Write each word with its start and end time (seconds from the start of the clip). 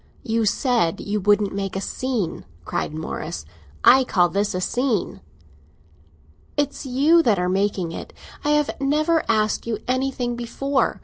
"You 0.23 0.47
said 0.47 0.99
you 0.99 1.19
wouldn't 1.19 1.53
make 1.53 1.75
a 1.75 1.79
scene!" 1.79 2.43
cried 2.65 2.91
Morris. 2.91 3.45
"I 3.83 4.03
call 4.03 4.29
this 4.29 4.55
a 4.55 4.59
scene." 4.59 5.21
"It's 6.57 6.87
you 6.87 7.21
that 7.21 7.37
are 7.37 7.47
making 7.47 7.91
it! 7.91 8.11
I 8.43 8.49
have 8.53 8.71
never 8.81 9.23
asked 9.29 9.67
you 9.67 9.77
anything 9.87 10.35
before. 10.35 10.99